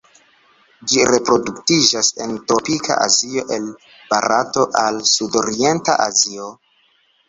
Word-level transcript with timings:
Ĝi 0.93 1.03
reproduktiĝas 1.09 2.09
en 2.25 2.35
tropika 2.53 2.99
Azio 3.05 3.47
el 3.61 3.71
Barato 4.17 4.69
al 4.85 5.03
Sudorienta 5.17 6.01
Azio. 6.13 6.55